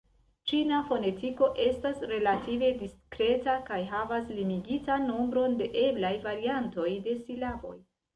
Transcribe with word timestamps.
Ĉina 0.51 0.77
fonetiko 0.85 1.49
estas 1.65 1.99
relative 2.11 2.69
diskreta 2.79 3.55
kaj 3.67 3.77
havas 3.91 4.31
limigitan 4.39 5.05
nombron 5.11 5.53
de 5.61 5.69
eblaj 5.83 6.11
variantoj 6.25 6.89
de 7.09 7.15
silaboj. 7.21 7.77